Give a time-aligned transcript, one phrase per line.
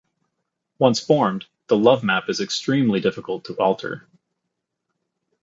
[0.79, 4.07] Once formed, the lovemap is extremely difficult to alter.